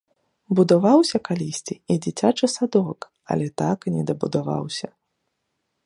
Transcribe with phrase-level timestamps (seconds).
[0.59, 2.99] Будаваўся калісьці і дзіцячы садок,
[3.35, 4.87] але так і не дабудаваўся.